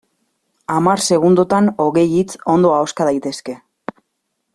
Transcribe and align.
Hamar 0.75 1.01
segundotan 1.09 1.69
hogei 1.85 2.05
hitz 2.13 2.31
ondo 2.55 2.73
ahoska 2.79 3.07
daitezke. 3.11 3.57